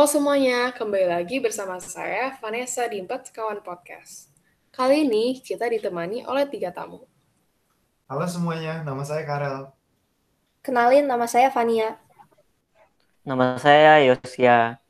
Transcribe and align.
Halo 0.00 0.08
semuanya, 0.08 0.72
kembali 0.72 1.12
lagi 1.12 1.44
bersama 1.44 1.76
saya 1.76 2.32
Vanessa 2.40 2.88
di 2.88 3.04
Empat 3.04 3.28
Sekawan 3.28 3.60
Podcast. 3.60 4.32
Kali 4.72 5.04
ini 5.04 5.44
kita 5.44 5.68
ditemani 5.68 6.24
oleh 6.24 6.48
tiga 6.48 6.72
tamu. 6.72 7.04
Halo 8.08 8.24
semuanya, 8.24 8.80
nama 8.80 9.04
saya 9.04 9.28
Karel. 9.28 9.68
Kenalin, 10.64 11.04
nama 11.04 11.28
saya 11.28 11.52
Vania. 11.52 12.00
Nama 13.28 13.60
saya 13.60 14.00
Yosia. 14.08 14.80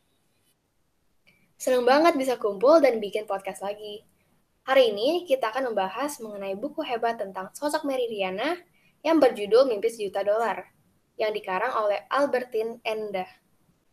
Senang 1.59 1.83
banget 1.83 2.15
bisa 2.15 2.38
kumpul 2.38 2.79
dan 2.79 3.02
bikin 3.02 3.27
podcast 3.27 3.66
lagi. 3.66 4.06
Hari 4.62 4.95
ini 4.95 5.27
kita 5.27 5.51
akan 5.51 5.74
membahas 5.74 6.23
mengenai 6.23 6.55
buku 6.55 6.87
hebat 6.87 7.19
tentang 7.19 7.51
sosok 7.51 7.83
Mary 7.83 8.06
Riana 8.06 8.62
yang 9.02 9.19
berjudul 9.19 9.74
Mimpi 9.74 9.91
Sejuta 9.91 10.23
Dolar, 10.23 10.70
yang 11.19 11.34
dikarang 11.34 11.74
oleh 11.83 11.98
Albertine 12.15 12.79
Endah. 12.87 13.49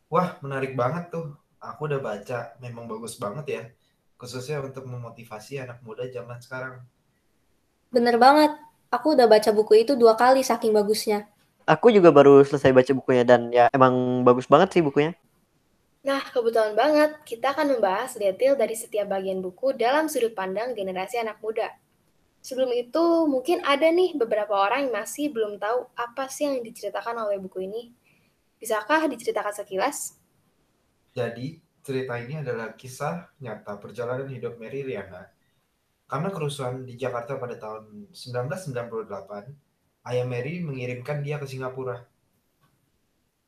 Wah, 0.07 0.39
menarik 0.39 0.71
banget 0.71 1.11
tuh. 1.11 1.35
Aku 1.59 1.91
udah 1.91 1.99
baca, 1.99 2.55
memang 2.63 2.87
bagus 2.87 3.19
banget 3.19 3.45
ya. 3.47 3.63
Khususnya 4.15 4.63
untuk 4.63 4.87
memotivasi 4.87 5.59
anak 5.59 5.83
muda 5.83 6.07
zaman 6.07 6.39
sekarang. 6.39 6.79
Bener 7.91 8.15
banget, 8.15 8.55
aku 8.87 9.13
udah 9.19 9.27
baca 9.27 9.49
buku 9.51 9.83
itu 9.83 9.99
dua 9.99 10.15
kali 10.15 10.41
saking 10.43 10.71
bagusnya. 10.71 11.27
Aku 11.67 11.91
juga 11.91 12.15
baru 12.15 12.39
selesai 12.47 12.71
baca 12.71 12.91
bukunya 12.95 13.23
dan 13.27 13.51
ya 13.51 13.67
emang 13.75 14.23
bagus 14.23 14.47
banget 14.47 14.71
sih 14.71 14.83
bukunya. 14.83 15.11
Nah, 16.07 16.23
kebetulan 16.23 16.71
banget 16.71 17.19
kita 17.27 17.51
akan 17.51 17.75
membahas 17.75 18.15
detail 18.15 18.55
dari 18.55 18.79
setiap 18.79 19.11
bagian 19.11 19.43
buku 19.43 19.75
dalam 19.75 20.07
sudut 20.07 20.31
pandang 20.31 20.71
generasi 20.71 21.19
anak 21.19 21.43
muda. 21.43 21.75
Sebelum 22.39 22.71
itu, 22.71 23.27
mungkin 23.27 23.59
ada 23.67 23.91
nih 23.91 24.15
beberapa 24.15 24.55
orang 24.55 24.87
yang 24.87 25.03
masih 25.03 25.35
belum 25.35 25.59
tahu 25.59 25.91
apa 25.99 26.31
sih 26.31 26.47
yang 26.47 26.63
diceritakan 26.63 27.27
oleh 27.27 27.35
buku 27.43 27.67
ini. 27.67 27.91
Bisakah 28.57 29.05
diceritakan 29.05 29.53
sekilas? 29.53 30.17
Jadi, 31.13 31.61
cerita 31.85 32.17
ini 32.17 32.41
adalah 32.41 32.73
kisah 32.73 33.29
nyata 33.37 33.77
perjalanan 33.77 34.25
hidup 34.33 34.57
Mary 34.57 34.81
Riana. 34.81 35.29
Karena 36.09 36.33
kerusuhan 36.33 36.81
di 36.81 36.97
Jakarta 36.97 37.37
pada 37.37 37.53
tahun 37.59 38.09
1998, 38.09 40.09
ayah 40.09 40.25
Mary 40.25 40.65
mengirimkan 40.65 41.21
dia 41.21 41.37
ke 41.37 41.45
Singapura. 41.45 42.01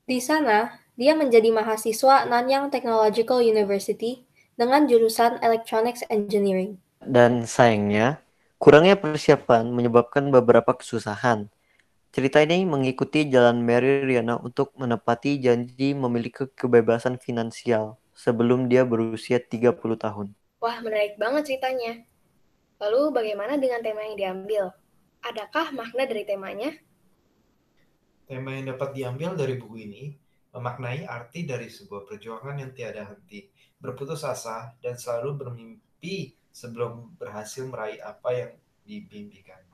Di 0.05 0.21
sana, 0.21 0.77
dia 0.93 1.17
menjadi 1.17 1.49
mahasiswa 1.49 2.29
Nanyang 2.29 2.69
Technological 2.69 3.41
University 3.41 4.29
dengan 4.59 4.85
jurusan 4.85 5.39
Electronics 5.39 6.03
Engineering. 6.11 6.77
Dan 6.99 7.47
sayangnya, 7.49 8.19
kurangnya 8.59 8.99
persiapan 8.99 9.71
menyebabkan 9.71 10.29
beberapa 10.29 10.75
kesusahan. 10.75 11.47
Cerita 12.09 12.41
ini 12.41 12.65
mengikuti 12.65 13.29
jalan 13.29 13.61
Mary 13.61 14.01
Riana 14.01 14.41
untuk 14.41 14.73
menepati 14.73 15.37
janji 15.37 15.93
memiliki 15.93 16.49
kebebasan 16.57 17.21
finansial 17.21 18.01
sebelum 18.17 18.65
dia 18.65 18.81
berusia 18.81 19.37
30 19.37 19.77
tahun. 19.93 20.33
Wah, 20.57 20.81
menarik 20.81 21.21
banget 21.21 21.53
ceritanya. 21.53 22.01
Lalu 22.81 23.13
bagaimana 23.13 23.61
dengan 23.61 23.85
tema 23.85 24.01
yang 24.09 24.17
diambil? 24.17 24.73
Adakah 25.21 25.69
makna 25.69 26.09
dari 26.09 26.25
temanya? 26.25 26.73
Tema 28.25 28.57
yang 28.57 28.73
dapat 28.73 28.89
diambil 28.97 29.37
dari 29.37 29.61
buku 29.61 29.77
ini 29.77 30.03
memaknai 30.49 31.05
arti 31.05 31.45
dari 31.45 31.69
sebuah 31.69 32.09
perjuangan 32.09 32.57
yang 32.57 32.73
tiada 32.73 33.05
henti, 33.05 33.53
berputus 33.77 34.25
asa, 34.25 34.73
dan 34.81 34.97
selalu 34.97 35.45
bermimpi 35.45 36.33
sebelum 36.49 37.13
berhasil 37.21 37.69
meraih 37.69 38.01
apa 38.01 38.29
yang 38.33 38.51
dimimpikan. 38.81 39.68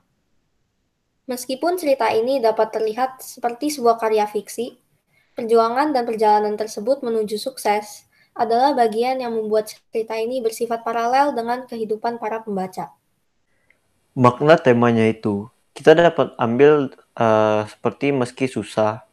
Meskipun 1.26 1.82
cerita 1.82 2.14
ini 2.14 2.38
dapat 2.38 2.70
terlihat 2.70 3.18
seperti 3.18 3.74
sebuah 3.74 3.98
karya 3.98 4.30
fiksi, 4.30 4.78
perjuangan 5.34 5.90
dan 5.90 6.06
perjalanan 6.06 6.54
tersebut 6.54 7.02
menuju 7.02 7.42
sukses 7.42 8.06
adalah 8.38 8.78
bagian 8.78 9.18
yang 9.18 9.34
membuat 9.34 9.74
cerita 9.74 10.14
ini 10.20 10.44
bersifat 10.44 10.86
paralel 10.86 11.34
dengan 11.34 11.66
kehidupan 11.66 12.22
para 12.22 12.46
pembaca. 12.46 12.94
Makna 14.14 14.56
temanya 14.62 15.08
itu 15.10 15.50
kita 15.76 15.92
dapat 15.92 16.32
ambil 16.40 16.94
uh, 17.20 17.68
seperti 17.68 18.16
meski 18.16 18.48
susah, 18.48 19.04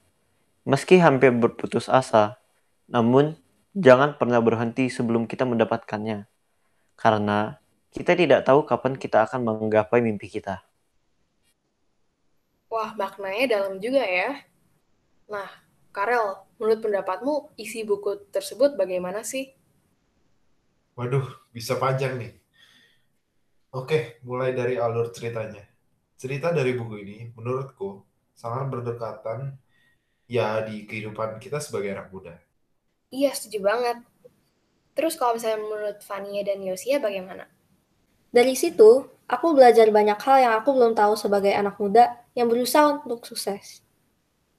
meski 0.63 1.03
hampir 1.03 1.35
berputus 1.35 1.91
asa, 1.91 2.39
namun 2.87 3.35
jangan 3.75 4.15
pernah 4.15 4.39
berhenti 4.39 4.87
sebelum 4.93 5.27
kita 5.27 5.43
mendapatkannya. 5.43 6.29
Karena 6.95 7.59
kita 7.91 8.15
tidak 8.15 8.47
tahu 8.47 8.63
kapan 8.63 8.95
kita 8.95 9.27
akan 9.27 9.43
menggapai 9.43 10.05
mimpi 10.05 10.31
kita. 10.31 10.63
Wah, 12.83 12.99
maknanya 12.99 13.47
dalam 13.47 13.79
juga 13.79 14.03
ya. 14.03 14.43
Nah, 15.31 15.47
Karel, 15.95 16.35
menurut 16.59 16.83
pendapatmu 16.83 17.55
isi 17.55 17.87
buku 17.87 18.27
tersebut 18.35 18.75
bagaimana 18.75 19.23
sih? 19.23 19.55
Waduh, 20.99 21.23
bisa 21.55 21.79
panjang 21.79 22.19
nih. 22.19 22.35
Oke, 23.71 24.19
mulai 24.27 24.51
dari 24.51 24.83
alur 24.83 25.15
ceritanya. 25.15 25.63
Cerita 26.19 26.51
dari 26.51 26.75
buku 26.75 27.07
ini, 27.07 27.31
menurutku, 27.39 28.03
sangat 28.35 28.67
berdekatan 28.75 29.55
ya 30.27 30.67
di 30.67 30.83
kehidupan 30.83 31.39
kita 31.39 31.63
sebagai 31.63 31.95
anak 31.95 32.11
muda. 32.11 32.35
Iya, 33.15 33.31
setuju 33.31 33.63
banget. 33.63 34.03
Terus 34.99 35.15
kalau 35.15 35.39
misalnya 35.39 35.63
menurut 35.63 36.03
Fania 36.03 36.43
dan 36.43 36.59
Yosia 36.67 36.99
bagaimana? 36.99 37.47
Dari 38.35 38.59
situ, 38.59 39.07
aku 39.31 39.55
belajar 39.55 39.87
banyak 39.87 40.19
hal 40.19 40.37
yang 40.43 40.55
aku 40.59 40.75
belum 40.75 40.99
tahu 40.99 41.15
sebagai 41.15 41.55
anak 41.55 41.79
muda 41.79 42.22
yang 42.33 42.49
berusaha 42.49 43.01
untuk 43.03 43.25
sukses. 43.25 43.85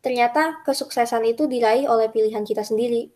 Ternyata 0.04 0.62
kesuksesan 0.68 1.24
itu 1.24 1.48
diraih 1.48 1.88
oleh 1.88 2.12
pilihan 2.12 2.44
kita 2.44 2.62
sendiri. 2.62 3.10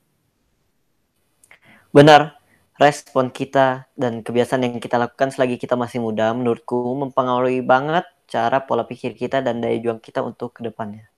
Benar, 1.91 2.39
respon 2.79 3.33
kita 3.33 3.89
dan 3.97 4.23
kebiasaan 4.23 4.63
yang 4.63 4.79
kita 4.79 4.95
lakukan 4.95 5.33
selagi 5.33 5.59
kita 5.59 5.75
masih 5.75 5.99
muda 5.99 6.31
menurutku 6.31 6.77
mempengaruhi 6.95 7.59
banget 7.65 8.05
cara 8.27 8.63
pola 8.63 8.87
pikir 8.87 9.17
kita 9.17 9.43
dan 9.43 9.59
daya 9.59 9.79
juang 9.81 9.99
kita 9.99 10.23
untuk 10.23 10.55
ke 10.55 10.63
depannya. 10.63 11.09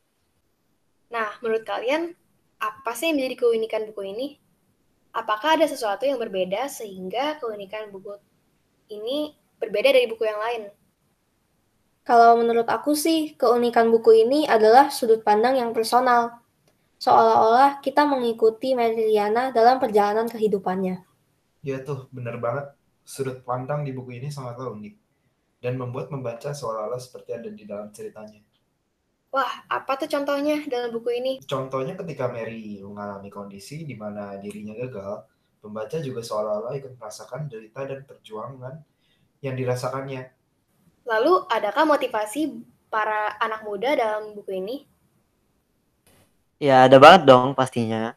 Nah, 1.10 1.36
menurut 1.42 1.66
kalian, 1.66 2.14
apa 2.62 2.92
sih 2.94 3.10
yang 3.10 3.18
menjadi 3.18 3.36
keunikan 3.46 3.82
buku 3.90 4.02
ini? 4.14 4.28
Apakah 5.10 5.58
ada 5.58 5.66
sesuatu 5.66 6.06
yang 6.06 6.22
berbeda 6.22 6.70
sehingga 6.70 7.42
keunikan 7.42 7.90
buku 7.90 8.14
ini 8.90 9.34
berbeda 9.60 9.90
dari 9.94 10.08
buku 10.10 10.24
yang 10.26 10.40
lain. 10.40 10.62
Kalau 12.09 12.42
menurut 12.42 12.66
aku 12.66 12.97
sih, 12.97 13.38
keunikan 13.38 13.94
buku 13.94 14.25
ini 14.25 14.50
adalah 14.50 14.90
sudut 14.90 15.22
pandang 15.22 15.62
yang 15.62 15.78
personal. 15.78 16.42
Seolah-olah 16.97 17.78
kita 17.86 18.09
mengikuti 18.09 18.74
Meridiana 18.74 19.53
dalam 19.53 19.78
perjalanan 19.78 20.25
kehidupannya. 20.25 21.06
Ya 21.62 21.78
tuh, 21.86 22.09
bener 22.09 22.42
banget. 22.42 22.74
Sudut 23.06 23.46
pandang 23.46 23.86
di 23.86 23.94
buku 23.94 24.18
ini 24.18 24.34
sangatlah 24.34 24.74
unik. 24.74 24.98
Dan 25.62 25.78
membuat 25.78 26.09
membaca 26.09 26.50
seolah-olah 26.50 26.98
seperti 26.98 27.38
ada 27.38 27.53
di 27.53 27.69
dalam 27.69 27.94
ceritanya. 27.94 28.42
Wah, 29.30 29.69
apa 29.69 29.94
tuh 30.02 30.09
contohnya 30.09 30.66
dalam 30.66 30.90
buku 30.90 31.14
ini? 31.14 31.46
Contohnya 31.46 31.94
ketika 31.94 32.25
Mary 32.25 32.81
mengalami 32.81 33.30
kondisi 33.30 33.86
di 33.86 33.94
mana 33.94 34.34
dirinya 34.42 34.74
gagal, 34.74 35.30
Pembaca 35.59 36.00
juga 36.00 36.24
seolah-olah 36.24 36.74
ikut 36.80 36.96
merasakan 36.96 37.52
derita 37.52 37.84
dan 37.84 38.08
perjuangan 38.08 38.80
yang 39.44 39.59
dirasakannya. 39.59 40.39
Lalu, 41.09 41.50
adakah 41.50 41.90
motivasi 41.90 42.62
para 42.94 43.34
anak 43.42 43.66
muda 43.66 43.97
dalam 43.97 44.38
buku 44.38 44.62
ini? 44.62 44.86
Ya, 46.62 46.86
ada 46.86 47.02
banget 47.02 47.25
dong 47.25 47.58
pastinya. 47.58 48.14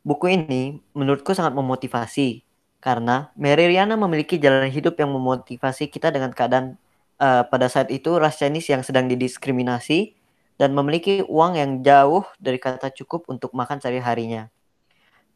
Buku 0.00 0.32
ini 0.32 0.80
menurutku 0.96 1.36
sangat 1.36 1.52
memotivasi 1.52 2.40
karena 2.80 3.28
Mary 3.36 3.68
Riana 3.68 3.92
memiliki 4.00 4.40
jalan 4.40 4.72
hidup 4.72 4.96
yang 4.96 5.12
memotivasi 5.12 5.92
kita 5.92 6.08
dengan 6.08 6.32
keadaan 6.32 6.80
uh, 7.20 7.44
pada 7.44 7.68
saat 7.68 7.92
itu 7.92 8.16
ras 8.16 8.40
Chinese 8.40 8.72
yang 8.72 8.80
sedang 8.80 9.04
didiskriminasi 9.12 10.16
dan 10.56 10.72
memiliki 10.72 11.20
uang 11.28 11.60
yang 11.60 11.70
jauh 11.84 12.24
dari 12.40 12.56
kata 12.56 12.88
cukup 12.96 13.28
untuk 13.28 13.52
makan 13.52 13.84
sehari-harinya. 13.84 14.48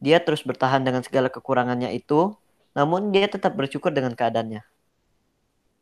Dia 0.00 0.24
terus 0.24 0.40
bertahan 0.40 0.80
dengan 0.80 1.04
segala 1.04 1.28
kekurangannya 1.28 1.92
itu, 1.92 2.32
namun 2.72 3.12
dia 3.12 3.28
tetap 3.28 3.52
bersyukur 3.52 3.92
dengan 3.92 4.16
keadaannya. 4.16 4.73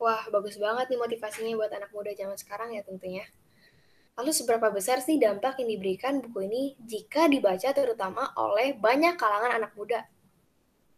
Wah, 0.02 0.26
bagus 0.34 0.58
banget 0.58 0.90
nih 0.90 0.98
motivasinya 0.98 1.54
buat 1.54 1.70
anak 1.70 1.94
muda 1.94 2.10
zaman 2.10 2.34
sekarang 2.34 2.74
ya 2.74 2.82
tentunya. 2.82 3.22
Lalu 4.18 4.34
seberapa 4.34 4.66
besar 4.74 4.98
sih 4.98 5.22
dampak 5.22 5.62
yang 5.62 5.78
diberikan 5.78 6.18
buku 6.18 6.42
ini 6.50 6.62
jika 6.82 7.30
dibaca 7.30 7.70
terutama 7.70 8.34
oleh 8.34 8.74
banyak 8.74 9.14
kalangan 9.14 9.62
anak 9.62 9.78
muda? 9.78 10.02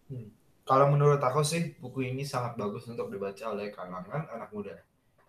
Hmm. 0.09 0.33
Kalau 0.65 0.89
menurut 0.89 1.21
aku 1.21 1.45
sih, 1.45 1.77
buku 1.77 2.09
ini 2.17 2.25
sangat 2.25 2.57
bagus 2.57 2.89
untuk 2.89 3.13
dibaca 3.13 3.45
oleh 3.53 3.69
kalangan 3.69 4.25
anak 4.33 4.49
muda. 4.57 4.81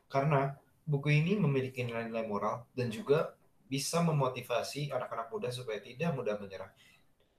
Karena 0.08 0.56
buku 0.88 1.12
ini 1.12 1.36
memiliki 1.36 1.84
nilai-nilai 1.84 2.24
moral 2.24 2.64
dan 2.80 2.88
juga 2.88 3.36
bisa 3.68 4.00
memotivasi 4.00 4.88
anak-anak 4.96 5.28
muda 5.28 5.52
supaya 5.52 5.84
tidak 5.84 6.16
mudah 6.16 6.40
menyerah 6.40 6.72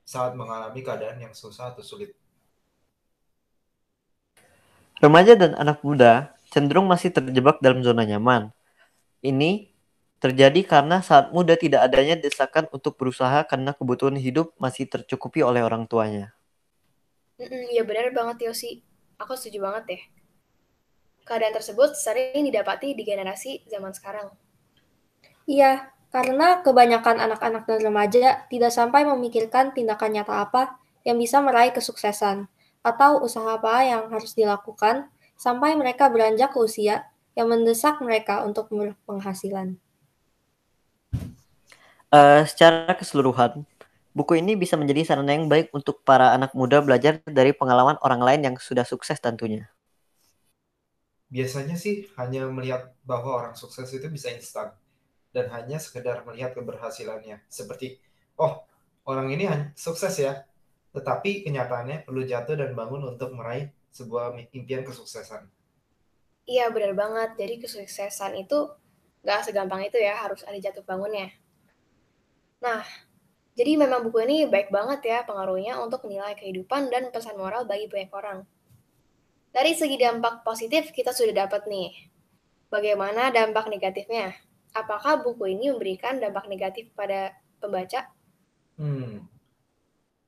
saat 0.05 0.37
mengalami 0.37 0.85
keadaan 0.85 1.17
yang 1.17 1.33
susah 1.33 1.73
atau 1.73 1.81
sulit. 1.81 2.13
Remaja 4.97 5.37
dan 5.37 5.53
anak 5.53 5.85
muda 5.85 6.33
cenderung 6.49 6.89
masih 6.89 7.13
terjebak 7.13 7.61
dalam 7.61 7.85
zona 7.85 8.01
nyaman. 8.01 8.49
Ini 9.21 9.69
terjadi 10.17 10.65
karena 10.65 11.05
saat 11.05 11.29
muda 11.29 11.53
tidak 11.53 11.85
adanya 11.85 12.17
desakan 12.17 12.65
untuk 12.73 12.97
berusaha 12.97 13.45
karena 13.45 13.77
kebutuhan 13.77 14.17
hidup 14.17 14.57
masih 14.57 14.89
tercukupi 14.89 15.45
oleh 15.45 15.61
orang 15.61 15.85
tuanya. 15.85 16.33
Mm-mm, 17.37 17.69
ya 17.69 17.85
benar 17.85 18.09
banget 18.09 18.49
Yosi. 18.49 18.81
Aku 19.21 19.37
setuju 19.37 19.61
banget 19.61 19.83
deh. 19.85 20.01
Keadaan 21.29 21.53
tersebut 21.53 21.93
sering 21.93 22.41
didapati 22.49 22.97
di 22.97 23.05
generasi 23.05 23.61
zaman 23.69 23.93
sekarang. 23.93 24.33
Iya, 25.45 25.93
karena 26.09 26.65
kebanyakan 26.65 27.21
anak-anak 27.21 27.69
dan 27.69 27.79
remaja 27.85 28.49
tidak 28.49 28.73
sampai 28.73 29.05
memikirkan 29.05 29.77
tindakan 29.77 30.17
nyata 30.17 30.41
apa 30.41 30.81
yang 31.05 31.21
bisa 31.21 31.37
meraih 31.37 31.69
kesuksesan 31.69 32.49
atau 32.87 33.19
usaha 33.19 33.59
apa 33.59 33.83
yang 33.83 34.07
harus 34.07 34.31
dilakukan 34.31 35.11
sampai 35.35 35.75
mereka 35.75 36.07
beranjak 36.07 36.55
ke 36.55 36.59
usia 36.63 37.03
yang 37.35 37.51
mendesak 37.51 37.99
mereka 37.99 38.47
untuk 38.47 38.71
berpenghasilan. 38.71 39.75
Uh, 42.07 42.47
secara 42.47 42.95
keseluruhan, 42.95 43.67
buku 44.15 44.39
ini 44.39 44.55
bisa 44.55 44.79
menjadi 44.79 45.13
sarana 45.13 45.35
yang 45.35 45.51
baik 45.51 45.69
untuk 45.75 46.01
para 46.07 46.31
anak 46.31 46.55
muda 46.55 46.79
belajar 46.79 47.19
dari 47.27 47.51
pengalaman 47.51 47.99
orang 47.99 48.23
lain 48.23 48.41
yang 48.47 48.55
sudah 48.55 48.87
sukses 48.87 49.19
tentunya. 49.19 49.67
Biasanya 51.27 51.75
sih 51.75 52.07
hanya 52.15 52.47
melihat 52.47 52.95
bahwa 53.03 53.35
orang 53.35 53.53
sukses 53.59 53.91
itu 53.91 54.07
bisa 54.07 54.31
instan 54.31 54.71
dan 55.35 55.51
hanya 55.51 55.77
sekedar 55.77 56.23
melihat 56.23 56.55
keberhasilannya. 56.55 57.43
Seperti, 57.51 57.99
oh 58.39 58.63
orang 59.03 59.27
ini 59.35 59.45
sukses 59.75 60.15
ya, 60.17 60.47
tetapi 60.97 61.45
kenyataannya 61.45 62.09
perlu 62.09 62.25
jatuh 62.25 62.57
dan 62.57 62.73
bangun 62.73 63.05
untuk 63.13 63.37
meraih 63.37 63.69
sebuah 63.93 64.33
impian 64.57 64.81
kesuksesan. 64.81 65.45
Iya 66.49 66.73
benar 66.73 66.97
banget, 66.97 67.37
jadi 67.37 67.61
kesuksesan 67.61 68.33
itu 68.41 68.73
gak 69.21 69.45
segampang 69.45 69.85
itu 69.85 70.01
ya, 70.01 70.17
harus 70.17 70.41
ada 70.41 70.57
jatuh 70.57 70.81
bangunnya. 70.81 71.29
Nah, 72.63 72.81
jadi 73.53 73.77
memang 73.77 74.05
buku 74.09 74.21
ini 74.25 74.37
baik 74.45 74.69
banget 74.69 75.01
ya 75.05 75.19
pengaruhnya 75.25 75.77
untuk 75.81 76.05
nilai 76.05 76.33
kehidupan 76.37 76.89
dan 76.93 77.09
pesan 77.09 77.37
moral 77.37 77.69
bagi 77.69 77.89
banyak 77.89 78.13
orang. 78.13 78.39
Dari 79.49 79.73
segi 79.73 79.97
dampak 79.97 80.45
positif 80.45 80.93
kita 80.93 81.09
sudah 81.09 81.45
dapat 81.45 81.65
nih. 81.65 81.89
Bagaimana 82.69 83.33
dampak 83.33 83.65
negatifnya? 83.73 84.37
Apakah 84.77 85.25
buku 85.25 85.57
ini 85.57 85.73
memberikan 85.73 86.21
dampak 86.21 86.45
negatif 86.45 86.93
pada 86.93 87.33
pembaca? 87.57 88.05
Hmm, 88.77 89.25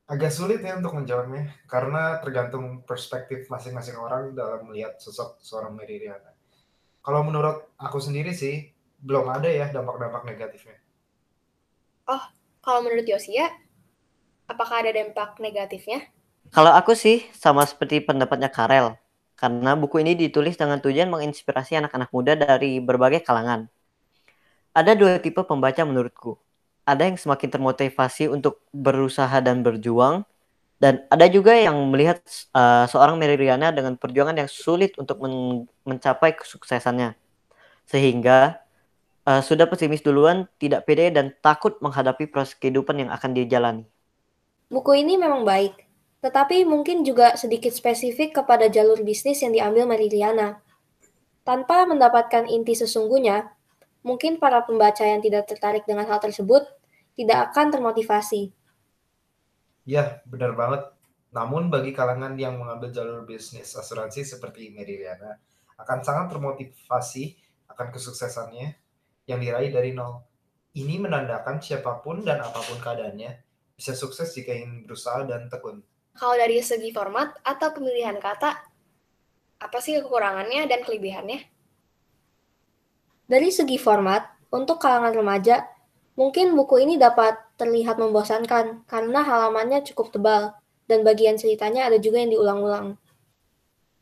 agak 0.09 0.33
sulit 0.33 0.65
ya 0.65 0.73
untuk 0.73 0.97
menjawabnya 0.97 1.53
karena 1.69 2.17
tergantung 2.17 2.81
perspektif 2.81 3.45
masing-masing 3.45 3.93
orang 4.01 4.33
dalam 4.33 4.65
melihat 4.65 4.97
sosok 4.97 5.37
seorang 5.37 5.77
Mary 5.77 6.01
Riana. 6.01 6.33
Kalau 7.05 7.21
menurut 7.21 7.69
aku 7.77 8.01
sendiri 8.01 8.33
sih 8.33 8.73
belum 8.99 9.29
ada 9.29 9.45
ya 9.45 9.69
dampak-dampak 9.69 10.25
negatifnya. 10.25 10.81
Oh, 12.09 12.23
kalau 12.65 12.81
menurut 12.81 13.05
Yosia, 13.05 13.53
apakah 14.49 14.81
ada 14.81 14.91
dampak 14.91 15.37
negatifnya? 15.37 16.09
Kalau 16.49 16.73
aku 16.73 16.97
sih 16.97 17.29
sama 17.37 17.61
seperti 17.69 18.01
pendapatnya 18.01 18.49
Karel, 18.49 18.97
karena 19.37 19.77
buku 19.77 20.01
ini 20.01 20.17
ditulis 20.17 20.57
dengan 20.57 20.81
tujuan 20.81 21.05
menginspirasi 21.05 21.77
anak-anak 21.77 22.09
muda 22.09 22.33
dari 22.33 22.81
berbagai 22.81 23.21
kalangan. 23.21 23.69
Ada 24.73 24.97
dua 24.97 25.21
tipe 25.21 25.45
pembaca 25.45 25.85
menurutku. 25.85 26.41
Ada 26.89 27.05
yang 27.05 27.21
semakin 27.21 27.53
termotivasi 27.53 28.33
untuk 28.33 28.65
berusaha 28.73 29.37
dan 29.45 29.61
berjuang, 29.61 30.25
dan 30.81 31.05
ada 31.11 31.27
juga 31.29 31.53
yang 31.53 31.75
melihat 31.91 32.23
uh, 32.55 32.89
seorang 32.89 33.19
Mary 33.19 33.37
Riana 33.37 33.69
dengan 33.69 33.99
perjuangan 33.99 34.33
yang 34.33 34.49
sulit 34.49 34.95
untuk 34.95 35.19
men 35.19 35.67
mencapai 35.83 36.33
kesuksesannya. 36.39 37.13
Sehingga 37.83 38.63
uh, 39.27 39.43
sudah 39.43 39.67
pesimis 39.67 39.99
duluan, 39.99 40.47
tidak 40.55 40.87
pede 40.87 41.11
dan 41.11 41.35
takut 41.43 41.75
menghadapi 41.83 42.31
proses 42.31 42.55
kehidupan 42.55 43.05
yang 43.05 43.11
akan 43.11 43.35
dijalani. 43.35 43.83
Buku 44.71 45.03
ini 45.03 45.19
memang 45.19 45.43
baik, 45.43 45.75
tetapi 46.23 46.63
mungkin 46.63 47.03
juga 47.03 47.35
sedikit 47.35 47.75
spesifik 47.75 48.39
kepada 48.39 48.71
jalur 48.71 49.03
bisnis 49.03 49.43
yang 49.43 49.51
diambil 49.51 49.83
Mariliana. 49.83 50.63
Tanpa 51.43 51.83
mendapatkan 51.83 52.47
inti 52.47 52.71
sesungguhnya, 52.71 53.51
mungkin 53.99 54.39
para 54.39 54.63
pembaca 54.63 55.03
yang 55.03 55.19
tidak 55.19 55.51
tertarik 55.51 55.83
dengan 55.83 56.07
hal 56.07 56.23
tersebut 56.23 56.78
tidak 57.19 57.51
akan 57.51 57.67
termotivasi. 57.67 58.55
Ya, 59.83 60.23
benar 60.23 60.55
banget. 60.55 60.87
Namun 61.35 61.67
bagi 61.67 61.91
kalangan 61.91 62.39
yang 62.39 62.55
mengambil 62.55 62.95
jalur 62.95 63.27
bisnis 63.27 63.75
asuransi 63.75 64.23
seperti 64.23 64.71
Mariliana 64.71 65.35
akan 65.75 65.99
sangat 65.99 66.31
termotivasi 66.31 67.35
akan 67.67 67.91
kesuksesannya 67.91 68.79
yang 69.27 69.43
diraih 69.43 69.67
dari 69.67 69.91
nol. 69.91 70.23
Ini 70.79 70.95
menandakan 70.95 71.59
siapa 71.59 71.99
pun 71.99 72.23
dan 72.23 72.39
apa 72.39 72.63
pun 72.63 72.79
keadaannya 72.79 73.35
bisa 73.75 73.91
sukses 73.91 74.31
jika 74.31 74.55
ingin 74.55 74.87
berusaha 74.87 75.27
dan 75.27 75.51
tekun. 75.51 75.83
Kalau 76.15 76.35
dari 76.39 76.63
segi 76.63 76.89
format 76.95 77.35
atau 77.43 77.67
pemilihan 77.75 78.15
kata, 78.15 78.51
apa 79.59 79.77
sih 79.83 79.99
kekurangannya 79.99 80.71
dan 80.71 80.87
kelebihannya? 80.87 81.39
Dari 83.29 83.49
segi 83.53 83.77
format, 83.77 84.25
untuk 84.49 84.81
kalangan 84.81 85.13
remaja, 85.13 85.61
mungkin 86.19 86.51
buku 86.51 86.83
ini 86.83 86.99
dapat 86.99 87.39
terlihat 87.55 87.95
membosankan 87.95 88.83
karena 88.83 89.23
halamannya 89.23 89.79
cukup 89.87 90.11
tebal 90.11 90.51
dan 90.83 91.07
bagian 91.07 91.39
ceritanya 91.39 91.87
ada 91.87 91.95
juga 91.95 92.19
yang 92.19 92.35
diulang-ulang. 92.35 92.99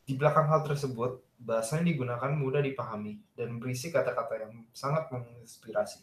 Di 0.02 0.18
belakang 0.18 0.50
hal 0.50 0.66
tersebut, 0.66 1.22
bahasa 1.38 1.78
yang 1.78 1.86
digunakan 1.86 2.34
mudah 2.34 2.58
dipahami 2.58 3.22
dan 3.38 3.62
berisi 3.62 3.94
kata-kata 3.94 4.34
yang 4.42 4.66
sangat 4.74 5.06
menginspirasi. 5.14 6.02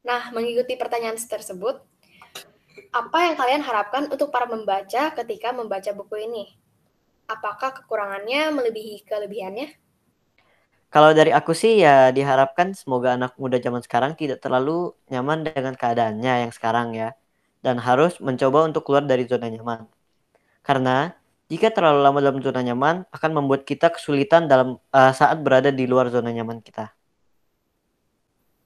Nah, 0.00 0.32
mengikuti 0.32 0.80
pertanyaan 0.80 1.20
tersebut, 1.20 1.84
apa 2.88 3.18
yang 3.28 3.36
kalian 3.36 3.60
harapkan 3.60 4.08
untuk 4.08 4.32
para 4.32 4.48
membaca 4.48 5.12
ketika 5.12 5.52
membaca 5.52 5.92
buku 5.92 6.24
ini? 6.24 6.56
Apakah 7.28 7.76
kekurangannya 7.76 8.48
melebihi 8.48 9.04
kelebihannya? 9.04 9.76
Kalau 10.90 11.14
dari 11.14 11.30
aku 11.30 11.54
sih 11.54 11.78
ya 11.78 12.10
diharapkan 12.10 12.74
semoga 12.74 13.14
anak 13.14 13.38
muda 13.38 13.62
zaman 13.62 13.78
sekarang 13.78 14.18
tidak 14.18 14.42
terlalu 14.42 14.90
nyaman 15.06 15.46
dengan 15.46 15.78
keadaannya 15.78 16.46
yang 16.46 16.52
sekarang 16.52 16.98
ya. 16.98 17.14
Dan 17.62 17.78
harus 17.78 18.18
mencoba 18.18 18.66
untuk 18.66 18.82
keluar 18.82 19.06
dari 19.06 19.22
zona 19.30 19.46
nyaman. 19.46 19.86
Karena 20.66 21.14
jika 21.46 21.70
terlalu 21.70 21.98
lama 22.02 22.18
dalam 22.18 22.38
zona 22.42 22.62
nyaman, 22.62 22.96
akan 23.10 23.30
membuat 23.34 23.66
kita 23.66 23.90
kesulitan 23.90 24.46
dalam 24.46 24.78
uh, 24.94 25.12
saat 25.14 25.38
berada 25.42 25.70
di 25.74 25.86
luar 25.86 26.10
zona 26.10 26.30
nyaman 26.30 26.62
kita. 26.62 26.94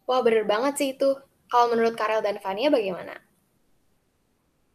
Wah, 0.05 0.20
bener 0.20 0.44
banget 0.44 0.75
sih 0.77 0.89
itu. 0.93 1.17
Kalau 1.48 1.72
menurut 1.72 1.96
Karel 1.96 2.20
dan 2.20 2.37
Fania 2.44 2.69
bagaimana? 2.69 3.17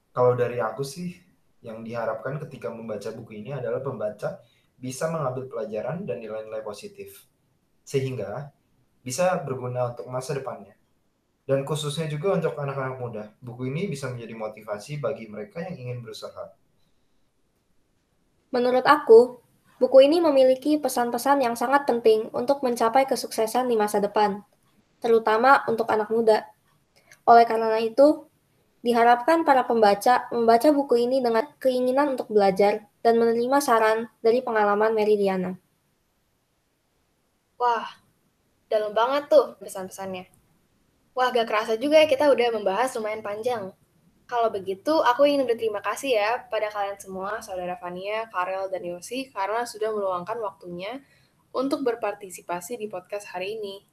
Kalau 0.09 0.33
dari 0.33 0.57
aku 0.57 0.81
sih, 0.81 1.13
yang 1.62 1.85
diharapkan 1.85 2.41
ketika 2.41 2.73
membaca 2.73 3.13
buku 3.13 3.45
ini 3.45 3.53
adalah 3.53 3.77
pembaca 3.83 4.41
bisa 4.79 5.05
mengambil 5.12 5.45
pelajaran 5.45 6.07
dan 6.09 6.17
nilai-nilai 6.17 6.65
positif. 6.65 7.28
Sehingga 7.89 8.53
bisa 9.01 9.41
berguna 9.41 9.89
untuk 9.89 10.05
masa 10.13 10.38
depannya. 10.38 10.77
Dan 11.50 11.65
khususnya 11.65 12.05
juga 12.05 12.38
untuk 12.38 12.53
anak-anak 12.53 12.98
muda, 13.01 13.24
buku 13.41 13.74
ini 13.74 13.89
bisa 13.89 14.05
menjadi 14.13 14.38
motivasi 14.38 15.01
bagi 15.01 15.25
mereka 15.25 15.65
yang 15.65 15.89
ingin 15.89 16.05
berusaha 16.05 16.53
Menurut 18.50 18.86
aku, 18.86 19.38
buku 19.77 20.10
ini 20.10 20.17
memiliki 20.17 20.81
pesan-pesan 20.81 21.46
yang 21.46 21.53
sangat 21.53 21.86
penting 21.86 22.34
untuk 22.34 22.65
mencapai 22.65 23.05
kesuksesan 23.05 23.69
di 23.69 23.77
masa 23.77 24.01
depan, 24.01 24.41
terutama 24.98 25.62
untuk 25.69 25.86
anak 25.93 26.10
muda. 26.10 26.50
Oleh 27.29 27.46
karena 27.46 27.77
itu, 27.77 28.25
diharapkan 28.81 29.46
para 29.46 29.69
pembaca 29.69 30.25
membaca 30.34 30.65
buku 30.74 31.05
ini 31.05 31.22
dengan 31.22 31.46
keinginan 31.62 32.17
untuk 32.17 32.34
belajar 32.34 32.89
dan 33.05 33.22
menerima 33.22 33.58
saran 33.62 34.10
dari 34.25 34.41
pengalaman 34.41 34.98
Meridiana. 34.98 35.53
Wah, 37.59 37.91
dalam 38.71 38.95
banget 38.95 39.27
tuh 39.27 39.59
pesan-pesannya. 39.59 40.31
Wah, 41.11 41.27
gak 41.35 41.51
kerasa 41.51 41.75
juga 41.75 41.99
ya 41.99 42.07
kita 42.07 42.31
udah 42.31 42.55
membahas 42.55 42.95
lumayan 42.95 43.19
panjang. 43.19 43.75
Kalau 44.23 44.47
begitu, 44.47 44.93
aku 45.03 45.27
ingin 45.27 45.43
berterima 45.43 45.83
kasih 45.83 46.15
ya 46.15 46.47
pada 46.47 46.71
kalian 46.71 46.95
semua, 47.01 47.43
saudara 47.43 47.75
Fania, 47.75 48.31
Karel, 48.31 48.71
dan 48.71 48.85
Yosi, 48.85 49.27
karena 49.33 49.67
sudah 49.67 49.91
meluangkan 49.91 50.39
waktunya 50.39 51.03
untuk 51.51 51.83
berpartisipasi 51.83 52.79
di 52.79 52.87
podcast 52.87 53.27
hari 53.35 53.59
ini. 53.59 53.83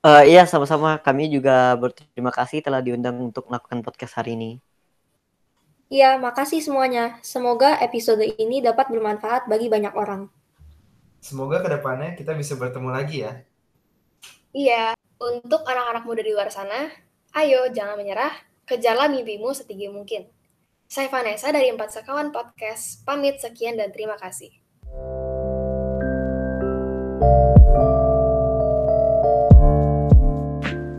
Uh, 0.00 0.22
iya, 0.24 0.46
sama-sama. 0.46 0.96
Kami 1.02 1.28
juga 1.28 1.74
berterima 1.74 2.30
kasih 2.30 2.62
telah 2.62 2.80
diundang 2.80 3.18
untuk 3.18 3.50
melakukan 3.50 3.82
podcast 3.82 4.16
hari 4.16 4.38
ini. 4.38 4.50
Iya, 5.90 6.16
makasih 6.22 6.62
semuanya. 6.62 7.18
Semoga 7.20 7.76
episode 7.82 8.22
ini 8.38 8.62
dapat 8.62 8.88
bermanfaat 8.94 9.50
bagi 9.50 9.66
banyak 9.66 9.92
orang. 9.92 10.30
Semoga 11.18 11.60
ke 11.60 11.68
depannya 11.68 12.14
kita 12.14 12.32
bisa 12.34 12.54
bertemu 12.54 12.88
lagi 12.90 13.26
ya. 13.26 13.32
Iya, 14.54 14.84
untuk 15.18 15.66
anak-anak 15.66 16.04
muda 16.08 16.22
di 16.24 16.32
luar 16.32 16.48
sana, 16.48 16.88
ayo 17.36 17.68
jangan 17.74 17.98
menyerah, 18.00 18.32
Kejarlah 18.68 19.08
mimpimu 19.08 19.56
setinggi 19.56 19.88
mungkin. 19.88 20.28
Saya 20.84 21.08
Vanessa 21.08 21.48
dari 21.48 21.72
Empat 21.72 21.88
Sekawan 21.88 22.28
Podcast, 22.28 23.00
pamit 23.08 23.40
sekian 23.40 23.80
dan 23.80 23.88
terima 23.96 24.20
kasih. 24.20 24.52